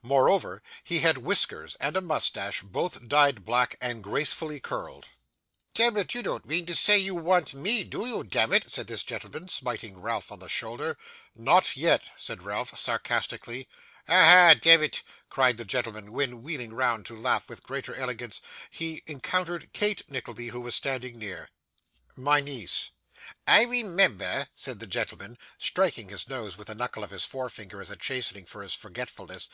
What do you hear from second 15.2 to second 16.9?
cried the gentleman; when, wheeling